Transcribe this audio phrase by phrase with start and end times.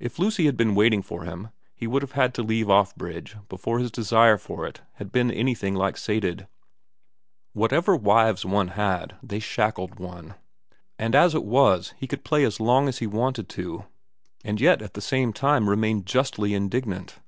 [0.00, 3.36] If Lucy had been waiting for him he would have had to leave off bridge
[3.48, 6.48] before his desire for it had been anything like sated,
[7.52, 10.34] whatever wives one had they shackled one,
[10.98, 13.84] and as it was he could play as long as he wanted to
[14.44, 17.20] and yet at the same time remain justly indignant.